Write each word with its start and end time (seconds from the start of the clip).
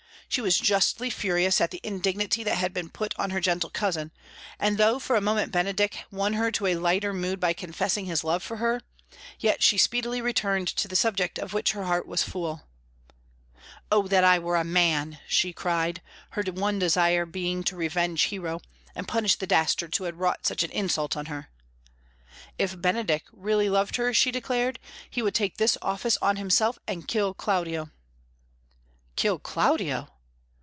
She 0.29 0.39
was 0.39 0.57
justly 0.57 1.09
furious 1.09 1.59
at 1.59 1.71
the 1.71 1.81
indignity 1.83 2.41
that 2.45 2.55
had 2.55 2.73
been 2.73 2.89
put 2.89 3.13
on 3.19 3.31
her 3.31 3.41
gentle 3.41 3.69
cousin, 3.69 4.13
and 4.59 4.77
though 4.77 4.97
for 4.97 5.17
a 5.17 5.19
moment 5.19 5.51
Benedick 5.51 6.05
won 6.09 6.31
her 6.35 6.49
to 6.53 6.67
a 6.67 6.75
lighter 6.75 7.13
mood 7.13 7.37
by 7.37 7.51
confessing 7.51 8.05
his 8.05 8.23
love 8.23 8.41
for 8.41 8.55
her, 8.55 8.79
yet 9.41 9.61
she 9.61 9.77
speedily 9.77 10.21
returned 10.21 10.69
to 10.69 10.87
the 10.87 10.95
subject 10.95 11.37
of 11.37 11.51
which 11.51 11.73
her 11.73 11.83
heart 11.83 12.07
was 12.07 12.23
full. 12.23 12.61
"Oh 13.91 14.07
that 14.07 14.23
I 14.23 14.39
were 14.39 14.55
a 14.55 14.63
man!" 14.63 15.19
she 15.27 15.51
cried, 15.51 16.01
her 16.29 16.43
one 16.43 16.79
desire 16.79 17.25
being 17.25 17.61
to 17.65 17.75
revenge 17.75 18.21
Hero, 18.29 18.61
and 18.95 19.09
punish 19.09 19.35
the 19.35 19.45
dastards 19.47 19.97
who 19.97 20.05
had 20.05 20.15
wrought 20.15 20.45
such 20.47 20.63
an 20.63 20.71
insult 20.71 21.17
on 21.17 21.25
her. 21.25 21.49
If 22.57 22.79
Benedick 22.81 23.23
really 23.33 23.67
loved 23.67 23.97
her, 23.97 24.13
she 24.13 24.31
declared, 24.31 24.79
he 25.09 25.21
would 25.21 25.35
take 25.35 25.57
this 25.57 25.77
office 25.81 26.15
on 26.21 26.37
himself 26.37 26.79
and 26.87 27.05
kill 27.05 27.33
Claudio. 27.33 27.89
"Kill 29.17 29.37
Claudio!" 29.37 30.07